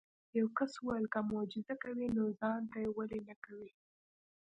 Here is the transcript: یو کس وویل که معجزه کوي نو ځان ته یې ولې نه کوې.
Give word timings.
یو 0.37 0.47
کس 0.57 0.71
وویل 0.79 1.05
که 1.13 1.19
معجزه 1.31 1.73
کوي 1.83 2.07
نو 2.17 2.23
ځان 2.39 2.61
ته 2.71 2.77
یې 2.83 2.89
ولې 2.97 3.19
نه 3.27 3.35
کوې. 3.43 3.69